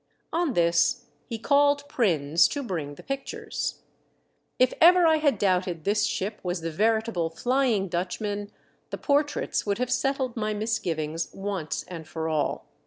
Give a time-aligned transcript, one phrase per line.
[0.33, 3.81] On this he called Prins to bring the pic tures.
[4.57, 8.51] If ever I had doubted this ship was the veritable Flying Dutchman
[8.89, 12.65] the portraits would have settled my misgivings once and for all.